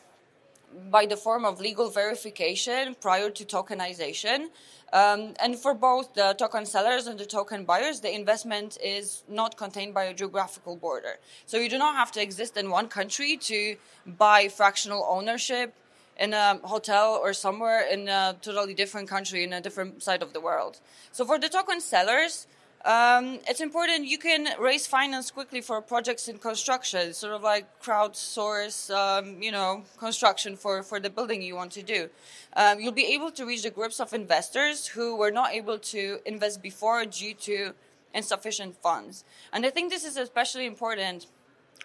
by 0.90 1.06
the 1.06 1.18
form 1.18 1.46
of 1.46 1.60
legal 1.60 1.90
verification 1.90 2.96
prior 3.00 3.30
to 3.30 3.46
tokenization. 3.46 4.48
Um, 4.94 5.34
and 5.42 5.58
for 5.58 5.74
both 5.74 6.14
the 6.14 6.36
token 6.38 6.66
sellers 6.66 7.08
and 7.08 7.20
the 7.20 7.26
token 7.26 7.66
buyers, 7.66 8.00
the 8.02 8.14
investment 8.14 8.78
is 8.84 9.24
not 9.28 9.58
contained 9.58 9.94
by 9.94 10.06
a 10.06 10.14
geographical 10.14 10.76
border. 10.76 11.18
So 11.46 11.58
you 11.58 11.70
do 11.70 11.78
not 11.78 11.96
have 11.96 12.12
to 12.14 12.22
exist 12.22 12.56
in 12.56 12.70
one 12.70 12.88
country 12.88 13.36
to 13.38 13.76
buy 14.06 14.48
fractional 14.48 15.06
ownership 15.10 15.74
in 16.18 16.34
a 16.34 16.60
hotel 16.64 17.20
or 17.22 17.34
somewhere 17.34 17.82
in 17.82 18.08
a 18.08 18.36
totally 18.42 18.74
different 18.74 19.10
country 19.10 19.44
in 19.44 19.54
a 19.54 19.60
different 19.60 20.02
side 20.02 20.22
of 20.22 20.34
the 20.34 20.40
world. 20.40 20.80
So 21.12 21.26
for 21.26 21.38
the 21.38 21.50
token 21.50 21.82
sellers, 21.82 22.48
um, 22.86 23.40
it's 23.48 23.62
important 23.62 24.06
you 24.06 24.20
can 24.20 24.48
raise 24.60 24.86
finance 24.86 25.32
quickly 25.32 25.60
for 25.60 25.82
projects 25.82 26.28
in 26.28 26.38
construction, 26.38 27.14
sort 27.14 27.34
of 27.34 27.42
like 27.42 27.66
crowdsource, 27.82 28.94
um, 28.94 29.42
you 29.42 29.52
know, 29.52 29.84
construction 29.98 30.56
for, 30.56 30.84
for 30.84 31.00
the 31.00 31.10
building 31.10 31.42
you 31.42 31.56
want 31.56 31.72
to 31.72 31.82
do. 31.82 32.10
Um, 32.56 32.80
you'll 32.80 32.92
be 32.92 33.14
able 33.16 33.32
to 33.32 33.46
reach 33.46 33.64
the 33.64 33.72
groups 33.72 34.00
of 34.00 34.14
investors 34.14 34.86
who 34.86 35.16
were 35.16 35.32
not 35.32 35.52
able 35.54 35.80
to 35.80 36.20
invest 36.26 36.62
before 36.62 37.06
due 37.06 37.34
to 37.34 37.74
insufficient 38.14 38.76
funds. 38.84 39.26
And 39.52 39.66
I 39.66 39.72
think 39.72 39.92
this 39.92 40.06
is 40.06 40.16
especially 40.16 40.68
important 40.68 41.26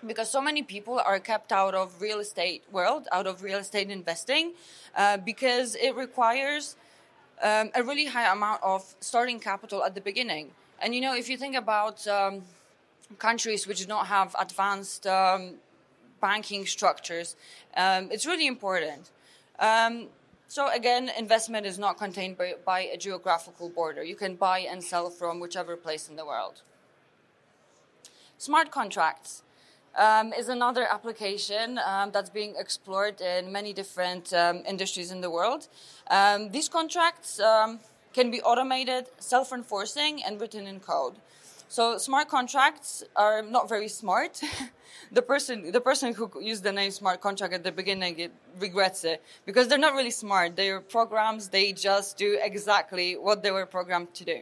because 0.07 0.31
so 0.31 0.41
many 0.41 0.63
people 0.63 0.99
are 0.99 1.19
kept 1.19 1.51
out 1.51 1.75
of 1.75 2.01
real 2.03 2.21
estate 2.21 2.63
world, 2.71 3.09
out 3.11 3.27
of 3.27 3.43
real 3.43 3.59
estate 3.59 3.91
investing, 3.91 4.53
uh, 4.95 5.17
because 5.17 5.77
it 5.77 5.95
requires 5.97 6.77
um, 7.43 7.71
a 7.75 7.83
really 7.83 8.07
high 8.07 8.31
amount 8.31 8.63
of 8.63 8.95
starting 9.01 9.41
capital 9.41 9.83
at 9.83 9.95
the 9.95 10.01
beginning. 10.03 10.51
And 10.81 10.95
you 10.95 11.01
know, 11.01 11.15
if 11.15 11.29
you 11.29 11.37
think 11.37 11.57
about 11.57 12.07
um, 12.09 12.43
countries 13.19 13.67
which 13.67 13.81
do 13.81 13.87
not 13.87 14.07
have 14.07 14.35
advanced 14.39 15.07
um, 15.07 15.55
banking 16.21 16.67
structures, 16.67 17.37
um, 17.77 18.09
it's 18.11 18.27
really 18.27 18.47
important. 18.47 19.11
Um, 19.59 20.09
so 20.49 20.69
again, 20.73 21.11
investment 21.19 21.67
is 21.67 21.79
not 21.79 21.99
contained 21.99 22.39
by, 22.39 22.55
by, 22.65 22.81
a 22.81 22.97
geographical 22.97 23.69
border. 23.69 24.03
You 24.03 24.17
can 24.17 24.37
buy 24.37 24.61
and 24.61 24.83
sell 24.83 25.11
from 25.11 25.39
whichever 25.39 25.77
place 25.77 26.09
in 26.09 26.17
the 26.17 26.25
world. 26.25 26.63
Smart 28.39 28.71
contracts. 28.71 29.43
Um, 29.99 30.33
is 30.33 30.49
another 30.49 30.87
application 30.87 31.81
um, 31.85 32.13
that's 32.13 32.31
being 32.31 32.55
explored 32.57 33.21
in 33.21 33.51
many 33.51 33.73
different 33.73 34.33
um, 34.33 34.63
industries 34.65 35.11
in 35.11 35.21
the 35.21 35.31
world. 35.31 35.67
Um, 36.09 36.53
these 36.53 36.69
contracts 36.69 37.41
can 38.13 38.31
be 38.31 38.41
automated, 38.43 39.07
self 39.19 39.53
enforcing, 39.53 40.23
and 40.23 40.41
written 40.41 40.67
in 40.67 40.81
code. 40.81 41.15
So 41.69 41.99
smart 41.99 42.29
contracts 42.29 43.05
are 43.15 43.43
not 43.43 43.69
very 43.69 43.87
smart. 43.87 44.43
the 45.13 45.23
person 45.23 45.71
the 45.71 45.81
person 45.81 46.13
who 46.15 46.29
used 46.41 46.65
the 46.65 46.73
name 46.73 46.91
smart 46.91 47.21
contract 47.21 47.55
at 47.55 47.63
the 47.63 47.71
beginning 47.71 48.19
it 48.19 48.33
regrets 48.59 49.05
it 49.05 49.23
because 49.47 49.69
they're 49.69 49.79
not 49.79 49.95
really 49.95 50.11
smart. 50.11 50.57
They're 50.57 50.81
programs. 50.81 51.49
They 51.49 51.73
just 51.73 52.17
do 52.17 52.39
exactly 52.43 53.17
what 53.17 53.45
they 53.45 53.53
were 53.53 53.67
programmed 53.67 54.13
to 54.15 54.25
do. 54.25 54.41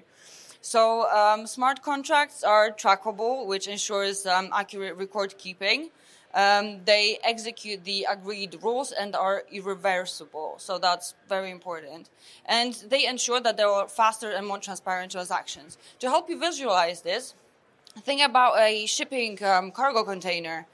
So 0.63 1.09
um, 1.11 1.47
smart 1.47 1.83
contracts 1.83 2.43
are 2.43 2.71
trackable, 2.71 3.47
which 3.47 3.69
ensures 3.69 4.27
um, 4.27 4.49
accurate 4.53 4.97
record 4.97 5.37
keeping. 5.39 5.91
Um, 6.35 6.85
they 6.85 7.19
execute 7.25 7.85
the 7.85 8.07
agreed 8.09 8.59
rules 8.63 8.93
and 8.93 9.17
are 9.17 9.45
irreversible. 9.51 10.57
So 10.59 10.79
that's 10.79 11.15
very 11.29 11.51
important. 11.51 12.11
And 12.45 12.75
they 12.89 13.07
ensure 13.07 13.41
that 13.41 13.57
there 13.57 13.69
are 13.69 13.89
faster 13.89 14.31
and 14.31 14.47
more 14.47 14.59
transparent 14.59 15.13
transactions. 15.13 15.79
To 16.01 16.09
help 16.09 16.29
you 16.29 16.39
visualize 16.39 17.01
this, 17.01 17.35
think 18.01 18.21
about 18.21 18.59
a 18.59 18.87
shipping 18.87 19.43
um, 19.43 19.71
cargo 19.71 20.05
container 20.05 20.67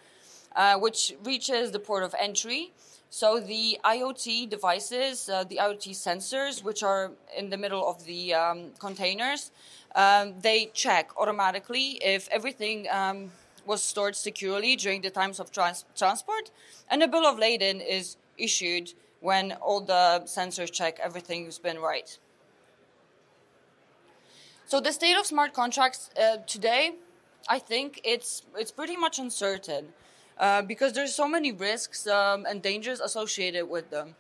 uh, 0.55 0.79
which 0.79 1.15
reaches 1.25 1.73
the 1.73 1.79
port 1.79 2.03
of 2.03 2.15
entry. 2.19 2.73
So 3.11 3.39
the 3.39 3.79
IoT 3.85 4.51
devices, 4.51 5.29
uh, 5.29 5.45
the 5.45 5.57
IoT 5.57 5.91
sensors, 5.93 6.65
which 6.65 6.83
are 6.83 7.13
in 7.37 7.51
the 7.51 7.57
middle 7.57 7.89
of 7.89 8.05
the 8.05 8.35
um, 8.35 8.71
containers, 8.81 9.53
um, 9.95 10.35
they 10.41 10.71
check 10.75 11.11
automatically 11.17 12.01
if 12.03 12.29
everything 12.31 12.89
um, 12.91 13.31
was 13.67 13.83
stored 13.83 14.17
securely 14.17 14.77
during 14.77 15.03
the 15.03 15.11
times 15.11 15.41
of 15.41 15.51
trans- 15.51 15.85
transport, 15.97 16.51
and 16.91 17.03
a 17.03 17.09
bill 17.09 17.27
of 17.27 17.39
lading 17.39 17.81
is 17.81 18.17
issued 18.37 18.93
when 19.21 19.53
all 19.53 19.81
the 19.81 20.23
sensors 20.27 20.71
check 20.71 20.99
everything 21.01 21.45
has 21.47 21.59
been 21.59 21.79
right. 21.79 22.19
So 24.67 24.81
the 24.81 24.93
state 24.93 25.17
of 25.17 25.27
smart 25.27 25.53
contracts 25.53 26.11
uh, 26.21 26.39
today, 26.47 26.95
I 27.49 27.59
think 27.59 28.01
it's 28.05 28.43
it's 28.57 28.71
pretty 28.71 28.97
much 28.97 29.19
uncertain 29.19 29.93
uh, 30.39 30.63
because 30.63 30.93
there's 30.93 31.15
so 31.15 31.29
many 31.29 31.53
risks 31.53 32.07
um, 32.07 32.47
and 32.49 32.63
dangers 32.63 33.01
associated 33.01 33.69
with 33.69 33.91
them. 33.91 34.15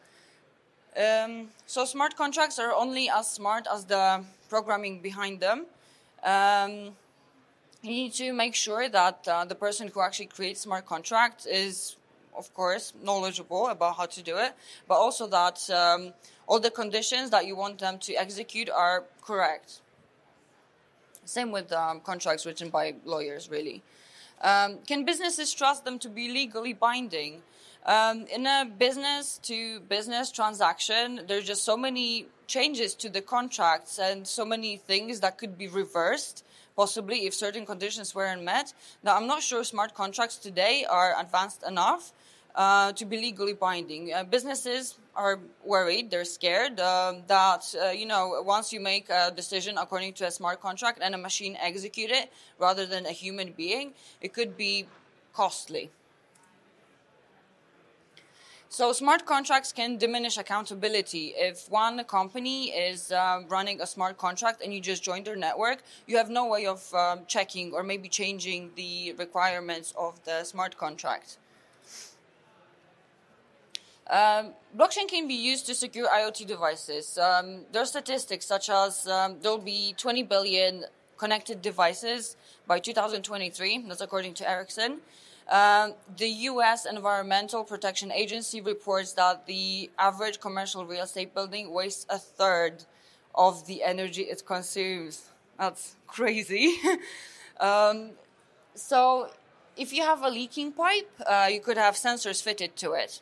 Um, 0.96 1.48
so 1.66 1.84
smart 1.84 2.16
contracts 2.16 2.58
are 2.58 2.72
only 2.72 3.10
as 3.10 3.30
smart 3.30 3.66
as 3.72 3.84
the 3.84 4.22
programming 4.48 5.00
behind 5.00 5.40
them. 5.40 5.66
Um, 6.22 6.94
you 7.85 7.91
need 7.91 8.12
to 8.14 8.33
make 8.33 8.55
sure 8.55 8.88
that 8.88 9.29
uh, 9.29 9.45
the 9.45 9.55
person 9.55 9.88
who 9.88 10.00
actually 10.00 10.26
creates 10.26 10.62
smart 10.62 10.87
contracts 10.87 11.45
is 11.45 11.97
of 12.37 12.53
course 12.55 12.95
knowledgeable 13.03 13.69
about 13.69 13.97
how 13.97 14.07
to 14.07 14.23
do 14.23 14.37
it 14.38 14.55
but 14.88 14.95
also 14.95 15.26
that 15.26 15.59
um, 15.71 16.12
all 16.47 16.59
the 16.59 16.71
conditions 16.71 17.31
that 17.31 17.47
you 17.47 17.55
want 17.55 17.79
them 17.79 17.99
to 17.99 18.14
execute 18.14 18.71
are 18.71 19.05
correct. 19.23 19.81
Same 21.26 21.53
with 21.53 21.73
um, 21.73 22.00
contracts 22.00 22.45
written 22.47 22.71
by 22.71 22.95
lawyers 23.05 23.50
really. 23.50 23.83
Um, 24.41 24.79
can 24.87 25.05
businesses 25.05 25.53
trust 25.53 25.85
them 25.85 25.99
to 26.00 26.09
be 26.09 26.29
legally 26.31 26.73
binding? 26.73 27.43
Um, 27.87 28.26
in 28.35 28.47
a 28.47 28.64
business 28.64 29.38
to 29.43 29.81
business 29.81 30.33
transaction 30.33 31.21
there's 31.29 31.45
just 31.45 31.64
so 31.64 31.76
many 31.76 32.26
changes 32.47 32.95
to 32.95 33.11
the 33.11 33.21
contracts 33.21 33.99
and 33.99 34.26
so 34.26 34.47
many 34.47 34.79
things 34.79 35.21
that 35.21 35.37
could 35.37 35.59
be 35.59 35.69
reversed 35.69 36.45
possibly 36.76 37.26
if 37.26 37.35
certain 37.35 37.64
conditions 37.64 38.14
weren't 38.14 38.43
met. 38.43 38.73
Now, 39.02 39.16
I'm 39.16 39.26
not 39.26 39.43
sure 39.43 39.64
smart 39.64 39.95
contracts 39.95 40.37
today 40.37 40.85
are 40.88 41.14
advanced 41.21 41.62
enough 41.66 42.12
uh, 42.54 42.93
to 42.93 43.04
be 43.04 43.16
legally 43.16 43.52
binding. 43.52 44.12
Uh, 44.12 44.23
businesses 44.25 44.99
are 45.16 45.40
worried, 45.64 46.11
they're 46.11 46.25
scared 46.25 46.78
uh, 46.78 47.14
that, 47.26 47.75
you 47.97 48.07
know, 48.07 48.43
once 48.45 48.73
you 48.73 48.81
make 48.81 49.11
a 49.11 49.33
decision 49.35 49.76
according 49.78 50.12
to 50.12 50.26
a 50.26 50.31
smart 50.31 50.61
contract 50.61 51.00
and 51.02 51.14
a 51.14 51.19
machine 51.19 51.57
execute 51.61 52.11
it 52.11 52.33
rather 52.59 52.87
than 52.87 53.07
a 53.07 53.12
human 53.12 53.52
being, 53.52 53.93
it 54.21 54.33
could 54.33 54.57
be 54.57 54.87
costly. 55.33 55.90
So 58.75 58.93
smart 58.93 59.25
contracts 59.25 59.73
can 59.73 59.99
diminish 59.99 60.37
accountability. 60.37 61.33
If 61.37 61.71
one 61.71 62.02
company 62.07 62.71
is 62.73 63.12
uh, 63.12 63.43
running 63.49 63.81
a 63.81 63.87
smart 63.87 64.19
contract 64.19 64.62
and 64.64 64.75
you 64.75 64.81
just 64.81 65.00
join 65.00 65.23
their 65.23 65.37
network, 65.37 65.85
you 66.09 66.16
have 66.16 66.28
no 66.28 66.49
way 66.49 66.66
of 66.66 66.93
um, 66.93 67.21
checking 67.28 67.73
or 67.73 67.85
maybe 67.85 68.09
changing 68.09 68.73
the 68.75 69.12
requirements 69.16 69.95
of 69.97 70.19
the 70.25 70.43
smart 70.43 70.76
contract. 70.76 71.38
Um, 74.11 74.54
blockchain 74.76 75.07
can 75.07 75.28
be 75.28 75.35
used 75.35 75.66
to 75.66 75.75
secure 75.76 76.09
IoT 76.09 76.45
devices. 76.45 77.16
Um, 77.16 77.66
there 77.71 77.83
are 77.83 77.87
statistics 77.87 78.45
such 78.45 78.69
as 78.71 79.07
um, 79.07 79.37
there 79.40 79.52
will 79.52 79.59
be 79.76 79.95
20 79.97 80.25
billion 80.25 80.85
connected 81.16 81.62
devices 81.62 82.37
by 82.66 82.81
2023. 82.81 83.85
That's 83.87 84.00
according 84.00 84.35
to 84.35 84.50
Ericsson. 84.50 84.99
Um, 85.48 85.94
the 86.16 86.28
U.S. 86.28 86.86
Environmental 86.86 87.64
Protection 87.64 88.10
Agency 88.10 88.60
reports 88.60 89.12
that 89.12 89.46
the 89.46 89.90
average 89.98 90.40
commercial 90.40 90.86
real 90.86 91.04
estate 91.04 91.34
building 91.34 91.72
wastes 91.72 92.06
a 92.08 92.18
third 92.18 92.84
of 93.34 93.66
the 93.66 93.82
energy 93.82 94.22
it 94.22 94.42
consumes. 94.46 95.28
That's 95.58 95.96
crazy. 96.06 96.76
um, 97.60 98.12
so, 98.74 99.30
if 99.76 99.92
you 99.92 100.02
have 100.02 100.22
a 100.22 100.30
leaking 100.30 100.72
pipe, 100.72 101.10
uh, 101.26 101.48
you 101.50 101.60
could 101.60 101.76
have 101.76 101.94
sensors 101.94 102.42
fitted 102.42 102.76
to 102.76 102.92
it 102.92 103.20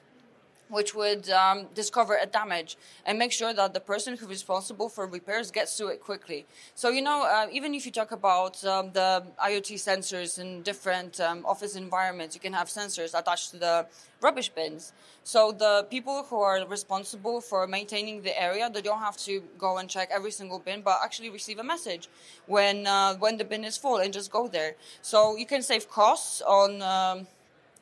which 0.72 0.94
would 0.94 1.28
um, 1.30 1.66
discover 1.74 2.16
a 2.16 2.26
damage 2.26 2.78
and 3.04 3.18
make 3.18 3.30
sure 3.30 3.52
that 3.52 3.74
the 3.74 3.80
person 3.80 4.16
who's 4.16 4.28
responsible 4.28 4.88
for 4.88 5.06
repairs 5.06 5.50
gets 5.50 5.76
to 5.76 5.88
it 5.88 6.00
quickly. 6.00 6.46
So, 6.74 6.88
you 6.88 7.02
know, 7.02 7.24
uh, 7.24 7.46
even 7.52 7.74
if 7.74 7.84
you 7.84 7.92
talk 7.92 8.10
about 8.10 8.64
um, 8.64 8.90
the 8.92 9.22
IoT 9.38 9.74
sensors 9.74 10.38
in 10.38 10.62
different 10.62 11.20
um, 11.20 11.44
office 11.44 11.76
environments, 11.76 12.34
you 12.34 12.40
can 12.40 12.54
have 12.54 12.68
sensors 12.68 13.16
attached 13.18 13.50
to 13.50 13.58
the 13.58 13.86
rubbish 14.22 14.48
bins. 14.48 14.94
So, 15.24 15.52
the 15.52 15.86
people 15.90 16.24
who 16.28 16.40
are 16.40 16.66
responsible 16.66 17.42
for 17.42 17.66
maintaining 17.66 18.22
the 18.22 18.34
area, 18.40 18.70
they 18.70 18.80
don't 18.80 19.00
have 19.00 19.18
to 19.28 19.42
go 19.58 19.76
and 19.76 19.88
check 19.90 20.08
every 20.10 20.30
single 20.30 20.58
bin, 20.58 20.80
but 20.80 20.98
actually 21.04 21.28
receive 21.28 21.58
a 21.58 21.64
message 21.64 22.08
when, 22.46 22.86
uh, 22.86 23.14
when 23.16 23.36
the 23.36 23.44
bin 23.44 23.62
is 23.64 23.76
full 23.76 23.98
and 23.98 24.12
just 24.12 24.32
go 24.32 24.48
there. 24.48 24.74
So, 25.02 25.36
you 25.36 25.44
can 25.44 25.60
save 25.60 25.90
costs 25.90 26.40
on 26.40 26.80
um, 26.80 27.26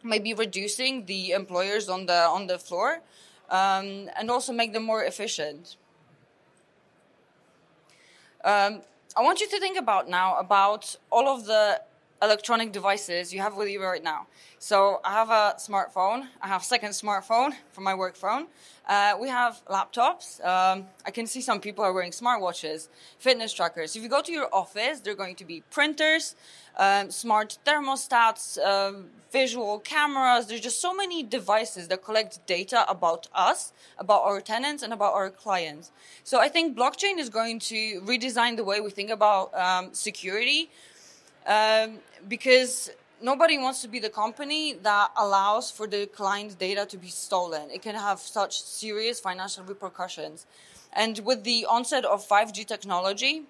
maybe 0.03 0.35
reducing 0.35 1.07
the 1.07 1.31
employers 1.31 1.89
on 1.89 2.07
the 2.07 2.21
on 2.37 2.47
the 2.47 2.59
floor 2.59 3.01
um, 3.51 4.09
and 4.17 4.31
also 4.31 4.53
make 4.53 4.73
them 4.73 4.85
more 4.85 5.05
efficient. 5.05 5.77
Um, 8.43 8.81
i 9.17 9.23
want 9.23 9.41
you 9.41 9.49
to 9.49 9.59
think 9.61 9.79
about 9.79 10.09
now 10.09 10.39
about 10.39 10.97
all 11.11 11.29
of 11.29 11.45
the 11.45 11.81
electronic 12.23 12.73
devices 12.73 13.33
you 13.33 13.41
have 13.41 13.57
with 13.57 13.69
you 13.69 13.83
right 13.83 14.03
now 14.03 14.27
so 14.59 15.01
i 15.05 15.13
have 15.13 15.31
a 15.31 15.55
smartphone 15.59 16.27
i 16.43 16.47
have 16.47 16.63
second 16.63 16.91
smartphone 16.91 17.53
for 17.73 17.81
my 17.81 17.95
work 17.95 18.17
phone 18.17 18.47
uh, 18.91 19.17
we 19.21 19.29
have 19.29 19.61
laptops. 19.67 20.45
Um, 20.45 20.87
I 21.07 21.13
can 21.13 21.25
see 21.25 21.41
some 21.41 21.61
people 21.61 21.85
are 21.85 21.93
wearing 21.93 22.11
smartwatches, 22.11 22.89
fitness 23.21 23.53
trackers. 23.53 23.95
If 23.95 24.03
you 24.03 24.09
go 24.09 24.21
to 24.21 24.33
your 24.33 24.49
office, 24.53 24.99
there 24.99 25.13
are 25.13 25.17
going 25.17 25.37
to 25.37 25.45
be 25.45 25.63
printers, 25.71 26.35
um, 26.77 27.09
smart 27.09 27.59
thermostats, 27.65 28.59
um, 28.59 29.07
visual 29.31 29.79
cameras. 29.79 30.49
There's 30.49 30.61
just 30.61 30.81
so 30.81 30.93
many 30.93 31.23
devices 31.23 31.87
that 31.87 32.03
collect 32.03 32.45
data 32.49 32.85
about 32.91 33.29
us, 33.33 33.73
about 33.97 34.23
our 34.23 34.41
tenants, 34.41 34.83
and 34.83 34.93
about 34.93 35.15
our 35.15 35.31
clients. 35.31 35.93
So 36.25 36.41
I 36.41 36.49
think 36.49 36.77
blockchain 36.77 37.19
is 37.19 37.29
going 37.29 37.61
to 37.61 38.01
redesign 38.01 38.57
the 38.57 38.65
way 38.65 38.81
we 38.81 38.91
think 38.91 39.11
about 39.11 39.55
um, 39.55 39.95
security 39.95 40.69
um, 41.47 41.99
because 42.29 42.91
nobody 43.23 43.59
wants 43.59 43.83
to 43.83 43.89
be 43.89 43.99
the 43.99 44.11
company 44.11 44.75
that 44.75 45.11
allows 45.17 45.71
for 45.71 45.87
the 45.87 46.07
client 46.07 46.59
data 46.59 46.87
to 46.87 46.97
be 46.97 47.09
stolen. 47.09 47.71
It 47.71 47.83
can 47.83 47.95
have 47.95 48.19
such 48.21 48.63
serious 48.63 49.21
financial 49.21 49.65
repercussions. 49.65 50.47
And 50.93 51.21
with 51.21 51.45
the 51.45 51.67
onset 51.67 52.05
of 52.05 52.27
5G 52.27 52.67
technology, 52.67 53.45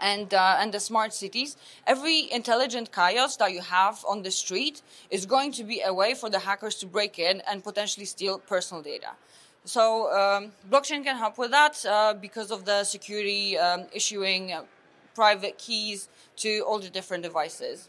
and 0.00 0.32
uh, 0.32 0.56
and 0.60 0.72
the 0.72 0.80
smart 0.80 1.12
cities, 1.12 1.56
every 1.86 2.30
intelligent 2.30 2.92
kiosk 2.92 3.38
that 3.38 3.52
you 3.52 3.60
have 3.60 4.04
on 4.08 4.22
the 4.22 4.30
street 4.30 4.82
is 5.10 5.26
going 5.26 5.50
to 5.52 5.64
be 5.64 5.80
a 5.84 5.92
way 5.92 6.14
for 6.14 6.30
the 6.30 6.38
hackers 6.38 6.76
to 6.76 6.86
break 6.86 7.18
in 7.18 7.42
and 7.50 7.64
potentially 7.64 8.06
steal 8.06 8.38
personal 8.38 8.82
data. 8.82 9.10
So 9.64 10.12
um, 10.12 10.52
blockchain 10.70 11.04
can 11.04 11.16
help 11.16 11.36
with 11.36 11.50
that 11.50 11.84
uh, 11.84 12.14
because 12.14 12.50
of 12.50 12.64
the 12.64 12.84
security 12.84 13.58
um, 13.58 13.86
issuing 13.92 14.54
private 15.22 15.58
keys 15.58 16.08
to 16.36 16.50
all 16.66 16.78
the 16.78 16.90
different 16.98 17.22
devices. 17.24 17.88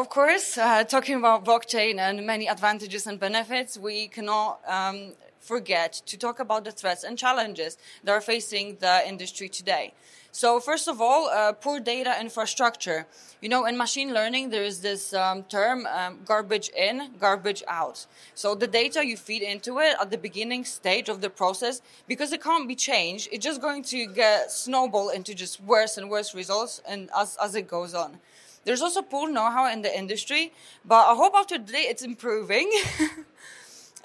Of 0.00 0.08
course, 0.08 0.48
uh, 0.56 0.84
talking 0.84 1.16
about 1.22 1.44
blockchain 1.44 1.94
and 1.98 2.14
many 2.24 2.46
advantages 2.56 3.02
and 3.08 3.18
benefits, 3.18 3.76
we 3.76 4.06
cannot 4.16 4.60
um, 4.78 4.98
forget 5.46 6.02
to 6.06 6.16
talk 6.18 6.40
about 6.40 6.64
the 6.64 6.72
threats 6.72 7.04
and 7.04 7.16
challenges 7.16 7.78
that 8.04 8.12
are 8.12 8.20
facing 8.20 8.76
the 8.80 9.06
industry 9.06 9.48
today. 9.48 9.94
So, 10.32 10.60
first 10.60 10.86
of 10.86 11.00
all, 11.00 11.30
uh, 11.30 11.54
poor 11.54 11.80
data 11.80 12.14
infrastructure. 12.20 13.06
You 13.40 13.48
know, 13.48 13.64
in 13.64 13.78
machine 13.78 14.12
learning, 14.12 14.50
there 14.50 14.64
is 14.64 14.80
this 14.80 15.14
um, 15.14 15.44
term 15.44 15.86
um, 15.86 16.18
garbage 16.26 16.68
in, 16.76 17.12
garbage 17.18 17.62
out. 17.66 18.06
So, 18.34 18.54
the 18.54 18.66
data 18.66 19.06
you 19.06 19.16
feed 19.16 19.40
into 19.40 19.78
it 19.78 19.96
at 19.98 20.10
the 20.10 20.18
beginning 20.18 20.66
stage 20.66 21.08
of 21.08 21.22
the 21.22 21.30
process, 21.30 21.80
because 22.06 22.32
it 22.32 22.42
can't 22.42 22.68
be 22.68 22.74
changed, 22.74 23.30
it's 23.32 23.46
just 23.46 23.62
going 23.62 23.82
to 23.84 24.06
get 24.08 24.52
snowball 24.52 25.08
into 25.08 25.34
just 25.34 25.58
worse 25.62 25.96
and 25.96 26.10
worse 26.10 26.34
results 26.34 26.82
and 26.86 27.08
as, 27.16 27.38
as 27.42 27.54
it 27.54 27.66
goes 27.66 27.94
on. 27.94 28.18
There's 28.66 28.82
also 28.82 29.00
poor 29.00 29.30
know-how 29.30 29.72
in 29.72 29.82
the 29.82 29.96
industry, 29.96 30.52
but 30.84 31.06
I 31.06 31.14
hope 31.14 31.34
after 31.34 31.56
today 31.56 31.86
it's 31.88 32.02
improving. 32.02 32.70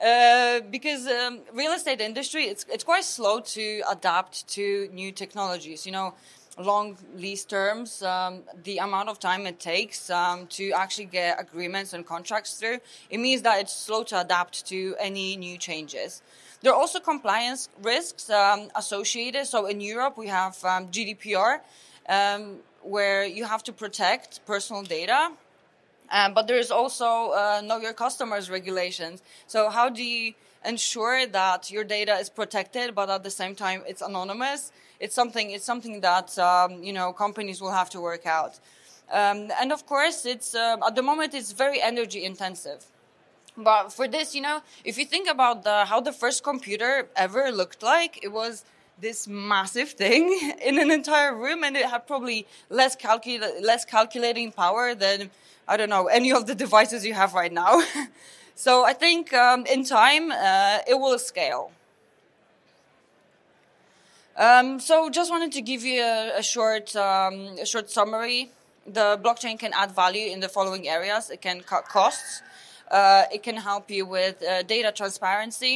uh, 0.04 0.62
because 0.72 1.08
um, 1.08 1.40
real 1.54 1.74
estate 1.74 2.02
industry 2.02 2.46
it's 2.46 2.66
it's 2.70 2.84
quite 2.84 3.04
slow 3.04 3.40
to 3.40 3.82
adapt 3.90 4.48
to 4.48 4.90
new 4.92 5.12
technologies. 5.12 5.86
You 5.86 5.92
know, 5.92 6.14
long 6.58 6.98
lease 7.16 7.46
terms, 7.46 8.02
um, 8.02 8.42
the 8.64 8.78
amount 8.80 9.10
of 9.10 9.20
time 9.20 9.46
it 9.46 9.60
takes 9.60 10.10
um, 10.10 10.48
to 10.48 10.72
actually 10.72 11.06
get 11.06 11.40
agreements 11.40 11.94
and 11.94 12.06
contracts 12.06 12.56
through, 12.56 12.80
it 13.10 13.20
means 13.20 13.42
that 13.44 13.62
it's 13.62 13.74
slow 13.74 14.04
to 14.04 14.20
adapt 14.20 14.66
to 14.68 14.96
any 15.00 15.38
new 15.38 15.58
changes. 15.58 16.22
There 16.62 16.72
are 16.74 16.80
also 16.80 17.00
compliance 17.00 17.70
risks 17.82 18.30
um, 18.30 18.70
associated. 18.76 19.46
So 19.48 19.66
in 19.66 19.82
Europe, 19.82 20.18
we 20.18 20.28
have 20.28 20.64
um, 20.64 20.88
GDPR. 20.88 21.62
Um, 22.10 22.58
where 22.84 23.26
you 23.26 23.46
have 23.46 23.64
to 23.64 23.74
protect 23.74 24.46
personal 24.46 24.84
data. 24.84 25.32
Um, 26.12 26.34
but 26.34 26.48
there's 26.48 26.72
also 26.72 27.32
uh, 27.32 27.62
know 27.64 27.78
your 27.78 27.94
customers 27.94 28.50
regulations. 28.50 29.24
So 29.48 29.70
how 29.70 29.90
do 29.90 30.04
you 30.04 30.34
ensure 30.66 31.26
that 31.28 31.72
your 31.72 31.84
data 31.84 32.16
is 32.16 32.30
protected, 32.30 32.94
but 32.94 33.10
at 33.10 33.24
the 33.24 33.32
same 33.32 33.56
time 33.56 33.84
it's 33.88 34.02
anonymous? 34.02 34.72
It's 35.00 35.16
something. 35.16 35.52
It's 35.52 35.66
something 35.66 36.02
that 36.02 36.38
um, 36.38 36.84
you 36.84 36.94
know 36.94 37.14
companies 37.14 37.62
will 37.62 37.72
have 37.72 37.90
to 37.92 38.02
work 38.02 38.26
out. 38.26 38.60
Um, 39.12 39.52
and 39.60 39.72
of 39.72 39.86
course, 39.86 40.26
it's 40.26 40.54
uh, 40.54 40.78
at 40.86 40.96
the 40.96 41.02
moment 41.02 41.34
it's 41.34 41.52
very 41.52 41.82
energy 41.82 42.24
intensive. 42.24 42.86
But 43.58 43.90
for 43.90 44.08
this, 44.08 44.34
you 44.34 44.42
know, 44.42 44.62
if 44.86 44.98
you 44.98 45.06
think 45.06 45.30
about 45.30 45.64
the, 45.64 45.86
how 45.86 46.00
the 46.00 46.14
first 46.14 46.44
computer 46.44 47.10
ever 47.18 47.52
looked 47.52 47.84
like, 47.84 48.24
it 48.24 48.32
was 48.32 48.64
this 49.00 49.28
massive 49.28 49.90
thing 49.92 50.56
in 50.66 50.80
an 50.80 50.92
entire 50.92 51.36
room, 51.36 51.64
and 51.64 51.76
it 51.76 51.86
had 51.86 52.08
probably 52.08 52.48
less 52.70 52.96
calcul- 52.96 53.62
less 53.62 53.84
calculating 53.84 54.52
power 54.52 54.96
than 54.96 55.30
I 55.72 55.78
don't 55.78 55.90
know 55.90 56.08
any 56.08 56.32
of 56.32 56.48
the 56.48 56.56
devices 56.66 57.06
you 57.06 57.14
have 57.14 57.34
right 57.34 57.54
now. 57.64 57.82
so 58.56 58.84
I 58.84 58.94
think 58.94 59.34
um, 59.34 59.66
in 59.66 59.86
time 59.86 60.26
uh, 60.32 60.80
it 60.92 60.98
will 61.04 61.18
scale. 61.18 61.72
Um, 64.38 64.80
so 64.80 65.10
just 65.10 65.30
wanted 65.32 65.52
to 65.54 65.62
give 65.62 65.84
you 65.84 66.02
a, 66.02 66.40
a 66.40 66.44
short 66.44 66.96
um, 66.96 67.36
a 67.66 67.66
short 67.66 67.90
summary. 67.90 68.42
The 68.86 69.08
blockchain 69.24 69.58
can 69.58 69.72
add 69.74 69.92
value 69.92 70.28
in 70.34 70.40
the 70.46 70.50
following 70.50 70.88
areas. 70.88 71.30
It 71.30 71.42
can 71.42 71.62
cut 71.62 71.84
costs. 71.88 72.42
Uh, 72.90 73.24
it 73.36 73.42
can 73.42 73.58
help 73.70 73.90
you 73.90 74.06
with 74.06 74.44
uh, 74.44 74.64
data 74.64 74.92
transparency 74.92 75.76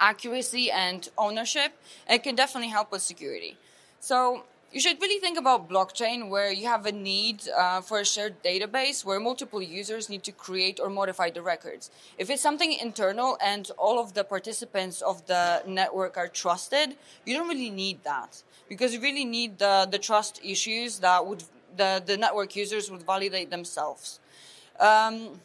accuracy 0.00 0.70
and 0.70 1.08
ownership, 1.16 1.72
it 2.08 2.22
can 2.22 2.34
definitely 2.34 2.68
help 2.68 2.90
with 2.92 3.02
security. 3.02 3.56
So 4.00 4.44
you 4.74 4.80
should 4.80 5.00
really 5.00 5.20
think 5.20 5.38
about 5.38 5.70
blockchain 5.70 6.28
where 6.28 6.50
you 6.50 6.66
have 6.66 6.84
a 6.84 6.90
need 6.90 7.48
uh, 7.56 7.80
for 7.80 8.00
a 8.00 8.04
shared 8.04 8.42
database 8.42 9.04
where 9.04 9.20
multiple 9.20 9.62
users 9.62 10.08
need 10.08 10.24
to 10.24 10.32
create 10.32 10.80
or 10.80 10.90
modify 10.90 11.30
the 11.30 11.40
records. 11.40 11.92
If 12.18 12.28
it's 12.28 12.42
something 12.42 12.72
internal 12.72 13.38
and 13.40 13.70
all 13.78 14.00
of 14.00 14.14
the 14.14 14.24
participants 14.24 15.00
of 15.00 15.24
the 15.26 15.62
network 15.64 16.16
are 16.16 16.26
trusted, 16.26 16.96
you 17.24 17.36
don't 17.36 17.46
really 17.46 17.70
need 17.70 18.02
that 18.02 18.42
because 18.68 18.92
you 18.92 19.00
really 19.00 19.24
need 19.24 19.60
the, 19.60 19.86
the 19.88 19.98
trust 19.98 20.40
issues 20.42 20.98
that 20.98 21.24
would 21.24 21.44
the, 21.76 22.02
the 22.04 22.16
network 22.16 22.56
users 22.56 22.90
would 22.90 23.04
validate 23.04 23.50
themselves. 23.50 24.18
Um, 24.80 25.40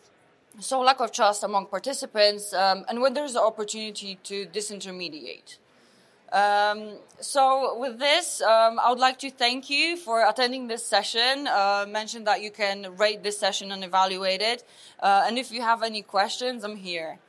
so 0.60 0.82
lack 0.82 1.00
of 1.02 1.12
trust 1.12 1.44
among 1.44 1.68
participants, 1.68 2.52
um, 2.54 2.84
and 2.90 3.00
when 3.00 3.14
there's 3.14 3.34
the 3.34 3.42
opportunity 3.42 4.18
to 4.24 4.48
disintermediate. 4.48 5.58
Um, 6.32 6.98
so 7.20 7.78
with 7.80 8.00
this, 8.00 8.42
um, 8.42 8.80
I 8.80 8.90
would 8.90 9.00
like 9.00 9.20
to 9.20 9.32
thank 9.32 9.70
you 9.70 9.98
for 9.98 10.28
attending 10.28 10.68
this 10.68 10.86
session. 10.86 11.48
Uh, 11.48 11.86
mention 11.88 12.24
that 12.26 12.42
you 12.42 12.52
can 12.52 12.96
rate 12.98 13.24
this 13.24 13.38
session 13.38 13.72
and 13.72 13.84
evaluate 13.84 14.42
it. 14.42 14.64
Uh, 15.00 15.24
and 15.26 15.38
if 15.38 15.52
you 15.52 15.62
have 15.62 15.84
any 15.84 16.02
questions, 16.02 16.64
I'm 16.64 16.76
here. 16.76 17.20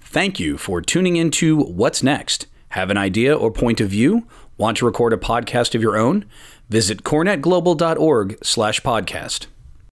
Thank 0.00 0.40
you 0.40 0.56
for 0.56 0.80
tuning 0.80 1.16
into 1.16 1.58
What's 1.58 2.02
Next. 2.02 2.46
Have 2.70 2.90
an 2.90 2.96
idea 2.96 3.36
or 3.36 3.50
point 3.50 3.80
of 3.80 3.90
view? 3.90 4.26
Want 4.56 4.78
to 4.78 4.86
record 4.86 5.12
a 5.12 5.18
podcast 5.18 5.74
of 5.74 5.82
your 5.82 5.96
own? 5.96 6.24
Visit 6.68 7.04
corenetglobal.org 7.04 8.38
slash 8.42 8.80
podcast. 8.80 9.46